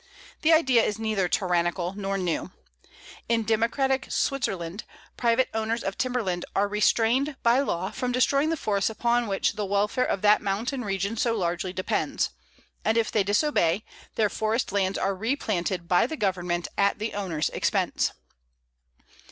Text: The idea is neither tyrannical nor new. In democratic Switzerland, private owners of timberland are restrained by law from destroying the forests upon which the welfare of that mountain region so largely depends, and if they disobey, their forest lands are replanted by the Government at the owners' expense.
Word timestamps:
The 0.41 0.51
idea 0.51 0.81
is 0.81 0.97
neither 0.97 1.27
tyrannical 1.29 1.93
nor 1.95 2.17
new. 2.17 2.49
In 3.29 3.43
democratic 3.43 4.07
Switzerland, 4.11 4.83
private 5.15 5.47
owners 5.53 5.83
of 5.83 5.95
timberland 5.95 6.43
are 6.55 6.67
restrained 6.67 7.35
by 7.43 7.59
law 7.59 7.91
from 7.91 8.11
destroying 8.11 8.49
the 8.49 8.57
forests 8.57 8.89
upon 8.89 9.27
which 9.27 9.53
the 9.53 9.63
welfare 9.63 10.03
of 10.03 10.23
that 10.23 10.41
mountain 10.41 10.83
region 10.83 11.17
so 11.17 11.35
largely 11.35 11.71
depends, 11.71 12.31
and 12.83 12.97
if 12.97 13.11
they 13.11 13.21
disobey, 13.23 13.85
their 14.15 14.27
forest 14.27 14.71
lands 14.71 14.97
are 14.97 15.13
replanted 15.13 15.87
by 15.87 16.07
the 16.07 16.17
Government 16.17 16.67
at 16.79 16.97
the 16.97 17.13
owners' 17.13 17.49
expense. 17.49 18.11